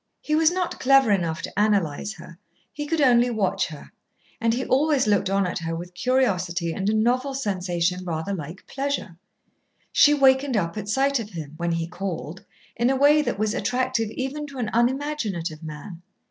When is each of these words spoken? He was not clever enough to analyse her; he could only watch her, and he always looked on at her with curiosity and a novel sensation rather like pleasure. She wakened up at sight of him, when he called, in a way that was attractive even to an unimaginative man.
He 0.19 0.33
was 0.35 0.49
not 0.51 0.79
clever 0.79 1.11
enough 1.11 1.43
to 1.43 1.53
analyse 1.55 2.13
her; 2.15 2.39
he 2.73 2.87
could 2.87 3.01
only 3.01 3.29
watch 3.29 3.67
her, 3.67 3.91
and 4.39 4.51
he 4.51 4.65
always 4.65 5.05
looked 5.05 5.29
on 5.29 5.45
at 5.45 5.59
her 5.59 5.75
with 5.75 5.93
curiosity 5.93 6.73
and 6.73 6.89
a 6.89 6.93
novel 6.95 7.35
sensation 7.35 8.03
rather 8.03 8.33
like 8.33 8.65
pleasure. 8.65 9.17
She 9.91 10.15
wakened 10.15 10.57
up 10.57 10.75
at 10.75 10.89
sight 10.89 11.19
of 11.19 11.29
him, 11.29 11.53
when 11.57 11.73
he 11.73 11.85
called, 11.87 12.43
in 12.75 12.89
a 12.89 12.95
way 12.95 13.21
that 13.21 13.37
was 13.37 13.53
attractive 13.53 14.09
even 14.15 14.47
to 14.47 14.57
an 14.57 14.71
unimaginative 14.73 15.61
man. 15.61 16.01